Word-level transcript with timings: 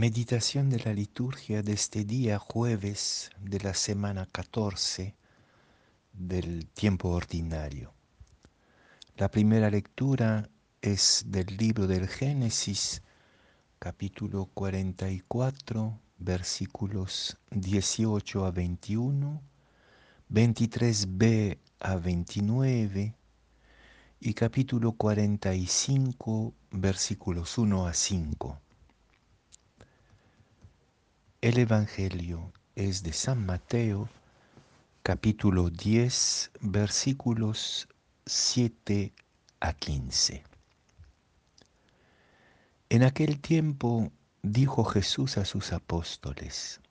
Meditación 0.00 0.70
de 0.70 0.78
la 0.78 0.94
liturgia 0.94 1.62
de 1.62 1.74
este 1.74 2.06
día 2.06 2.38
jueves 2.38 3.30
de 3.38 3.60
la 3.60 3.74
semana 3.74 4.26
14 4.32 5.14
del 6.14 6.66
tiempo 6.68 7.10
ordinario. 7.10 7.92
La 9.18 9.30
primera 9.30 9.68
lectura 9.68 10.48
es 10.80 11.24
del 11.26 11.54
libro 11.58 11.86
del 11.86 12.08
Génesis, 12.08 13.02
capítulo 13.78 14.46
44, 14.54 16.00
versículos 16.16 17.36
18 17.50 18.46
a 18.46 18.50
21, 18.52 19.42
23b 20.32 21.58
a 21.78 21.96
29 21.96 23.14
y 24.20 24.32
capítulo 24.32 24.92
45, 24.92 26.54
versículos 26.70 27.58
1 27.58 27.86
a 27.86 27.92
5. 27.92 28.60
El 31.42 31.56
Evangelio 31.56 32.52
es 32.74 33.02
de 33.02 33.14
San 33.14 33.46
Mateo, 33.46 34.10
capítulo 35.02 35.70
10, 35.70 36.50
versículos 36.60 37.88
7 38.26 39.14
a 39.60 39.72
15. 39.72 40.44
En 42.90 43.02
aquel 43.04 43.40
tiempo 43.40 44.12
dijo 44.42 44.84
Jesús 44.84 45.38
a 45.38 45.46
sus 45.46 45.72
apóstoles, 45.72 46.82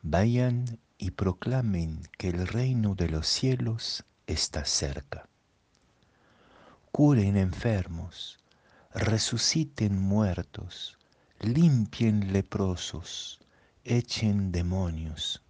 vayan 0.00 0.78
y 0.96 1.10
proclamen 1.10 2.08
que 2.16 2.28
el 2.28 2.46
reino 2.46 2.94
de 2.94 3.08
los 3.08 3.26
cielos 3.26 4.04
está 4.28 4.64
cerca. 4.64 5.28
Curen 6.92 7.36
enfermos, 7.36 8.38
resuciten 8.94 9.98
muertos, 9.98 10.98
limpien 11.40 12.32
leprosos, 12.32 13.41
echen 13.84 14.52
demonios. 14.52 15.42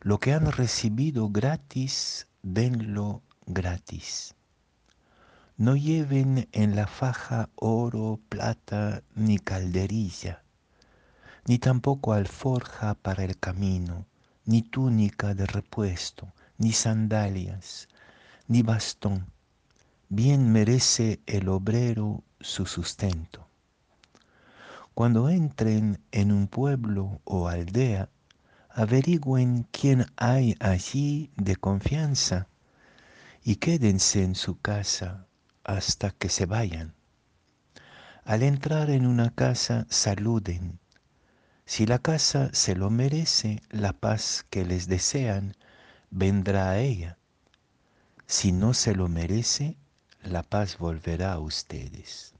Lo 0.00 0.18
que 0.18 0.32
han 0.32 0.50
recibido 0.52 1.28
gratis, 1.28 2.26
denlo 2.42 3.22
gratis. 3.46 4.34
No 5.56 5.76
lleven 5.76 6.48
en 6.52 6.74
la 6.74 6.86
faja 6.86 7.50
oro, 7.54 8.18
plata, 8.28 9.02
ni 9.14 9.38
calderilla, 9.38 10.42
ni 11.46 11.58
tampoco 11.58 12.12
alforja 12.12 12.94
para 12.94 13.24
el 13.24 13.38
camino, 13.38 14.06
ni 14.46 14.62
túnica 14.62 15.34
de 15.34 15.46
repuesto, 15.46 16.32
ni 16.56 16.72
sandalias, 16.72 17.88
ni 18.48 18.62
bastón. 18.62 19.26
Bien 20.08 20.50
merece 20.50 21.20
el 21.26 21.48
obrero 21.48 22.24
su 22.40 22.64
sustento. 22.64 23.49
Cuando 25.00 25.30
entren 25.30 25.98
en 26.12 26.30
un 26.30 26.46
pueblo 26.46 27.22
o 27.24 27.48
aldea, 27.48 28.10
averigüen 28.68 29.66
quién 29.72 30.04
hay 30.18 30.56
allí 30.60 31.30
de 31.36 31.56
confianza 31.56 32.48
y 33.42 33.56
quédense 33.56 34.22
en 34.22 34.34
su 34.34 34.60
casa 34.60 35.26
hasta 35.64 36.10
que 36.10 36.28
se 36.28 36.44
vayan. 36.44 36.92
Al 38.24 38.42
entrar 38.42 38.90
en 38.90 39.06
una 39.06 39.30
casa, 39.30 39.86
saluden. 39.88 40.78
Si 41.64 41.86
la 41.86 41.98
casa 41.98 42.50
se 42.52 42.76
lo 42.76 42.90
merece, 42.90 43.62
la 43.70 43.94
paz 43.94 44.44
que 44.50 44.66
les 44.66 44.86
desean 44.86 45.56
vendrá 46.10 46.72
a 46.72 46.78
ella. 46.78 47.16
Si 48.26 48.52
no 48.52 48.74
se 48.74 48.94
lo 48.94 49.08
merece, 49.08 49.78
la 50.22 50.42
paz 50.42 50.76
volverá 50.76 51.32
a 51.32 51.38
ustedes. 51.38 52.34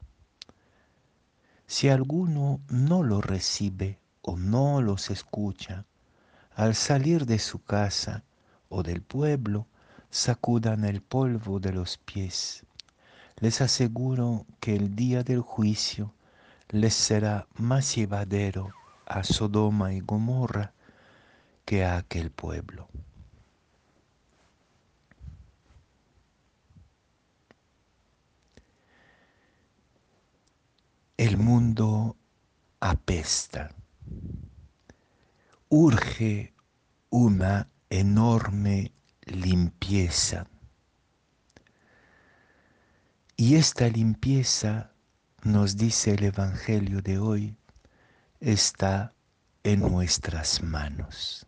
Si 1.70 1.88
alguno 1.88 2.60
no 2.68 3.04
lo 3.04 3.20
recibe 3.20 4.00
o 4.22 4.36
no 4.36 4.82
los 4.82 5.08
escucha, 5.08 5.84
al 6.56 6.74
salir 6.74 7.27
de 7.27 7.38
su 7.38 7.62
casa 7.62 8.24
o 8.68 8.83
del 8.83 9.02
pueblo, 9.02 9.68
sacudan 10.11 10.84
el 10.84 11.00
polvo 11.00 11.61
de 11.61 11.72
los 11.72 11.96
pies. 11.96 12.64
Les 13.36 13.61
aseguro 13.61 14.46
que 14.58 14.74
el 14.74 14.96
día 14.96 15.22
del 15.22 15.42
juicio 15.42 16.12
les 16.70 16.92
será 16.92 17.46
más 17.55 17.95
llevadero 17.95 18.72
a 19.06 19.22
Sodoma 19.22 19.95
y 19.95 20.00
Gomorra 20.00 20.72
que 21.64 21.84
a 21.84 21.98
aquel 21.98 22.33
pueblo. 22.33 22.89
El 31.20 31.36
mundo 31.36 32.17
apesta. 32.81 33.75
Urge 35.69 36.55
una 37.11 37.69
enorme 37.91 38.95
limpieza. 39.27 40.47
Y 43.36 43.57
esta 43.57 43.89
limpieza, 43.89 44.95
nos 45.42 45.77
dice 45.77 46.13
el 46.14 46.25
Evangelio 46.25 47.03
de 47.03 47.19
hoy, 47.19 47.55
está 48.41 49.13
en 49.63 49.81
nuestras 49.81 50.63
manos. 50.63 51.47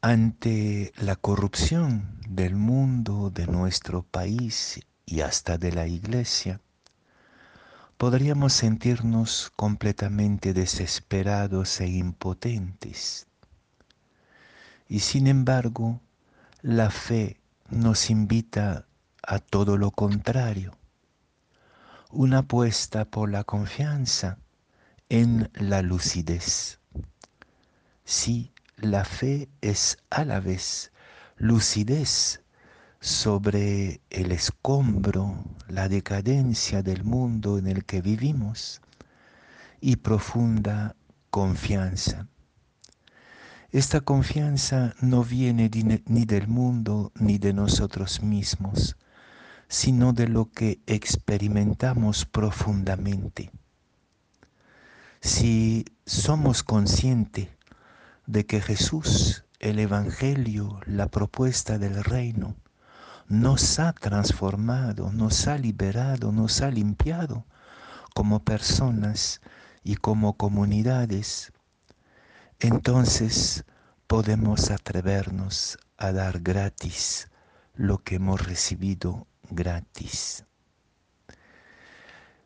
Ante 0.00 0.92
la 0.96 1.14
corrupción 1.14 2.20
del 2.28 2.56
mundo, 2.56 3.30
de 3.30 3.46
nuestro 3.46 4.02
país 4.02 4.80
y 5.04 5.20
hasta 5.20 5.56
de 5.56 5.70
la 5.70 5.86
iglesia, 5.86 6.60
podríamos 7.96 8.52
sentirnos 8.52 9.50
completamente 9.56 10.52
desesperados 10.52 11.80
e 11.80 11.88
impotentes. 11.88 13.26
Y 14.88 15.00
sin 15.00 15.26
embargo, 15.26 16.00
la 16.62 16.90
fe 16.90 17.40
nos 17.70 18.10
invita 18.10 18.86
a 19.22 19.38
todo 19.38 19.76
lo 19.76 19.90
contrario, 19.90 20.76
una 22.10 22.38
apuesta 22.38 23.04
por 23.04 23.30
la 23.30 23.44
confianza 23.44 24.38
en 25.08 25.50
la 25.54 25.82
lucidez. 25.82 26.78
Sí, 28.04 28.52
la 28.76 29.04
fe 29.04 29.48
es 29.60 29.98
a 30.10 30.24
la 30.24 30.40
vez 30.40 30.92
lucidez 31.36 32.42
sobre 33.06 34.00
el 34.10 34.32
escombro, 34.32 35.36
la 35.68 35.88
decadencia 35.88 36.82
del 36.82 37.04
mundo 37.04 37.56
en 37.56 37.68
el 37.68 37.84
que 37.84 38.02
vivimos 38.02 38.80
y 39.80 39.94
profunda 39.94 40.96
confianza. 41.30 42.26
Esta 43.70 44.00
confianza 44.00 44.96
no 45.00 45.22
viene 45.22 45.70
ni 46.06 46.24
del 46.24 46.48
mundo 46.48 47.12
ni 47.14 47.38
de 47.38 47.52
nosotros 47.52 48.22
mismos, 48.24 48.96
sino 49.68 50.12
de 50.12 50.26
lo 50.26 50.50
que 50.50 50.80
experimentamos 50.88 52.26
profundamente. 52.26 53.52
Si 55.20 55.84
somos 56.06 56.64
conscientes 56.64 57.50
de 58.26 58.46
que 58.46 58.60
Jesús, 58.60 59.44
el 59.60 59.78
Evangelio, 59.78 60.80
la 60.86 61.06
propuesta 61.06 61.78
del 61.78 62.02
reino, 62.02 62.56
nos 63.28 63.78
ha 63.78 63.92
transformado, 63.92 65.12
nos 65.12 65.48
ha 65.48 65.58
liberado, 65.58 66.32
nos 66.32 66.60
ha 66.62 66.70
limpiado 66.70 67.44
como 68.14 68.44
personas 68.44 69.40
y 69.82 69.96
como 69.96 70.36
comunidades, 70.36 71.52
entonces 72.60 73.64
podemos 74.06 74.70
atrevernos 74.70 75.78
a 75.96 76.12
dar 76.12 76.40
gratis 76.40 77.28
lo 77.74 77.98
que 77.98 78.16
hemos 78.16 78.46
recibido 78.46 79.26
gratis. 79.50 80.44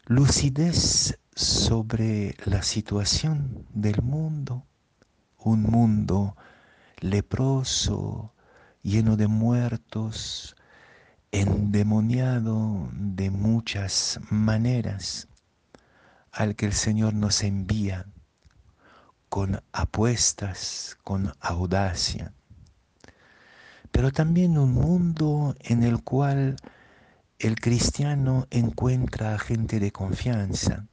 Lucidez 0.07 1.19
sobre 1.35 2.37
la 2.45 2.63
situación 2.63 3.67
del 3.73 4.03
mundo, 4.03 4.67
un 5.39 5.63
mundo 5.63 6.37
leproso, 6.99 8.35
lleno 8.83 9.17
de 9.17 9.29
muertos, 9.29 10.57
endemoniado 11.33 12.89
de 12.93 13.31
muchas 13.31 14.21
maneras, 14.31 15.29
al 16.33 16.57
que 16.57 16.67
el 16.67 16.73
Señor 16.73 17.15
nos 17.15 17.43
envía 17.43 18.07
con 19.29 19.63
apuestas, 19.73 20.99
con 21.05 21.33
audacia, 21.41 22.33
pero 23.93 24.11
también 24.11 24.59
un 24.59 24.73
mundo 24.73 25.55
en 25.61 25.83
el 25.83 26.03
cual 26.03 26.57
el 27.39 27.61
cristiano 27.61 28.47
encuentra 28.51 29.35
a 29.35 29.39
gente 29.39 29.81
de 29.81 29.93
confianza, 29.93 30.87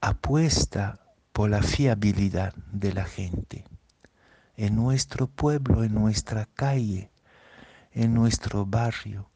apuesta 0.00 1.00
por 1.32 1.50
la 1.50 1.62
fiabilidad 1.62 2.54
de 2.72 2.92
la 2.92 3.04
gente, 3.04 3.64
en 4.56 4.76
nuestro 4.76 5.26
pueblo, 5.26 5.84
en 5.84 5.94
nuestra 5.94 6.46
calle, 6.54 7.10
en 7.92 8.14
nuestro 8.14 8.66
barrio, 8.66 9.30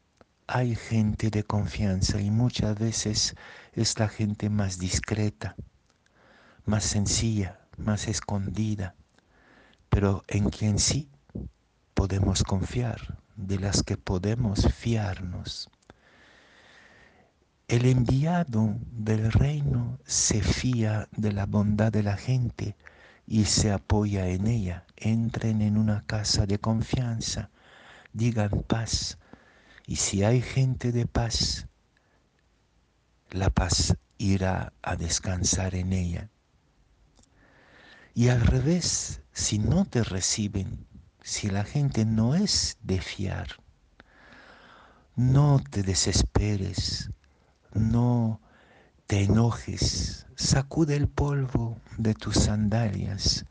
hay 0.47 0.75
gente 0.75 1.29
de 1.29 1.43
confianza 1.43 2.19
y 2.21 2.29
muchas 2.29 2.77
veces 2.77 3.35
es 3.73 3.97
la 3.99 4.09
gente 4.09 4.49
más 4.49 4.77
discreta, 4.77 5.55
más 6.65 6.83
sencilla, 6.83 7.59
más 7.77 8.07
escondida, 8.07 8.95
pero 9.89 10.23
en 10.27 10.49
quien 10.49 10.79
sí 10.79 11.09
podemos 11.93 12.43
confiar, 12.43 13.19
de 13.35 13.59
las 13.59 13.83
que 13.83 13.97
podemos 13.97 14.67
fiarnos. 14.73 15.69
El 17.67 17.85
enviado 17.85 18.75
del 18.91 19.31
reino 19.31 19.97
se 20.05 20.41
fía 20.41 21.07
de 21.15 21.31
la 21.31 21.45
bondad 21.45 21.91
de 21.91 22.03
la 22.03 22.17
gente 22.17 22.75
y 23.25 23.45
se 23.45 23.71
apoya 23.71 24.27
en 24.27 24.47
ella. 24.47 24.85
Entren 24.97 25.61
en 25.61 25.77
una 25.77 26.03
casa 26.05 26.45
de 26.45 26.59
confianza, 26.59 27.49
digan 28.13 28.63
paz. 28.67 29.17
Y 29.85 29.97
si 29.97 30.23
hay 30.23 30.41
gente 30.41 30.91
de 30.91 31.05
paz, 31.05 31.67
la 33.31 33.49
paz 33.49 33.97
irá 34.17 34.73
a 34.81 34.95
descansar 34.95 35.75
en 35.75 35.91
ella. 35.91 36.29
Y 38.13 38.29
al 38.29 38.41
revés, 38.41 39.21
si 39.33 39.59
no 39.59 39.85
te 39.85 40.03
reciben, 40.03 40.85
si 41.21 41.49
la 41.49 41.63
gente 41.63 42.05
no 42.05 42.35
es 42.35 42.77
de 42.83 43.01
fiar, 43.01 43.47
no 45.15 45.61
te 45.69 45.83
desesperes, 45.83 47.09
no 47.73 48.39
te 49.07 49.23
enojes, 49.23 50.27
sacude 50.35 50.95
el 50.95 51.07
polvo 51.07 51.79
de 51.97 52.13
tus 52.13 52.35
sandalias. 52.35 53.45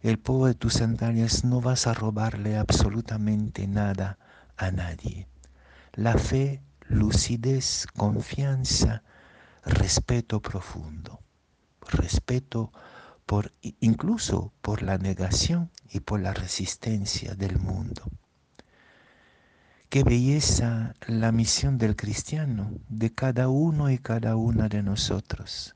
El 0.00 0.18
polvo 0.20 0.46
de 0.46 0.54
tus 0.54 0.74
sandalias 0.74 1.44
no 1.44 1.60
vas 1.60 1.88
a 1.88 1.94
robarle 1.94 2.56
absolutamente 2.56 3.66
nada 3.66 4.16
a 4.56 4.70
nadie. 4.70 5.26
La 5.94 6.16
fe, 6.16 6.62
lucidez, 6.86 7.88
confianza, 7.96 9.02
respeto 9.64 10.40
profundo, 10.40 11.20
respeto 11.88 12.72
por 13.26 13.52
incluso 13.80 14.52
por 14.62 14.82
la 14.82 14.98
negación 14.98 15.70
y 15.90 16.00
por 16.00 16.20
la 16.20 16.32
resistencia 16.32 17.34
del 17.34 17.58
mundo. 17.58 18.04
Qué 19.88 20.04
belleza 20.04 20.94
la 21.08 21.32
misión 21.32 21.76
del 21.76 21.96
cristiano, 21.96 22.70
de 22.88 23.12
cada 23.12 23.48
uno 23.48 23.90
y 23.90 23.98
cada 23.98 24.36
una 24.36 24.68
de 24.68 24.82
nosotros, 24.84 25.74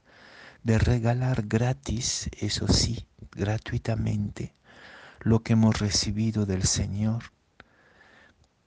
de 0.63 0.79
regalar 0.79 1.47
gratis, 1.49 2.31
eso 2.39 2.69
sí, 2.69 3.07
gratuitamente, 3.33 4.55
lo 5.21 5.43
que 5.43 5.55
hemos 5.55 5.79
recibido 5.79 6.47
del 6.47 6.65
Señor, 6.65 7.25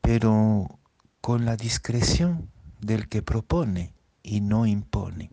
pero 0.02 0.80
con 1.22 1.46
la 1.46 1.56
discreción 1.56 2.50
del 2.80 3.08
que 3.08 3.22
propone 3.22 3.94
y 4.22 4.42
no 4.42 4.66
impone. 4.66 5.32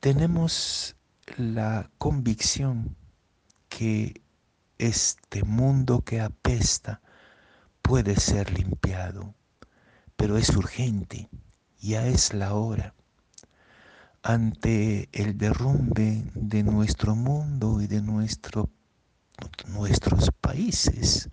Tenemos 0.00 0.96
la 1.36 1.90
convicción 1.98 2.96
que 3.68 4.22
este 4.80 5.44
mundo 5.44 6.02
que 6.02 6.20
apesta, 6.20 7.02
puede 7.82 8.16
ser 8.16 8.50
limpiado, 8.58 9.34
pero 10.16 10.38
es 10.38 10.56
urgente, 10.56 11.28
ya 11.80 12.06
es 12.06 12.32
la 12.32 12.54
hora. 12.54 12.94
Ante 14.22 15.08
el 15.12 15.38
derrumbe 15.38 16.22
de 16.34 16.62
nuestro 16.62 17.16
mundo 17.16 17.80
y 17.80 17.86
de 17.86 18.02
nuestro, 18.02 18.68
nuestros 19.68 20.30
países, 20.30 21.30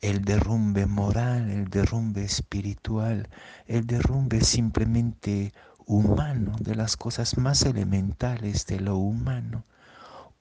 el 0.00 0.24
derrumbe 0.24 0.86
moral, 0.86 1.50
el 1.50 1.68
derrumbe 1.68 2.22
espiritual, 2.22 3.28
el 3.66 3.88
derrumbe 3.88 4.40
simplemente 4.42 5.52
humano, 5.84 6.54
de 6.60 6.76
las 6.76 6.96
cosas 6.96 7.36
más 7.38 7.62
elementales 7.62 8.64
de 8.66 8.78
lo 8.78 8.96
humano, 8.96 9.64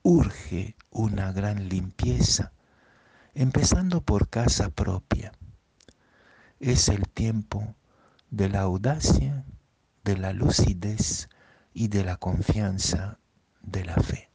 urge 0.04 0.76
una 0.92 1.32
gran 1.32 1.68
limpieza 1.68 2.52
empezando 3.34 4.02
por 4.02 4.30
casa 4.30 4.70
propia. 4.70 5.32
Es 6.60 6.90
el 6.90 7.08
tiempo 7.10 7.76
de 8.30 8.50
la 8.50 8.62
audacia, 8.62 9.44
de 10.08 10.16
la 10.16 10.32
lucidez 10.32 11.28
y 11.74 11.90
de 11.90 12.06
la 12.06 12.16
confianza 12.16 13.20
de 13.62 13.84
la 13.84 13.96
fe. 13.96 14.27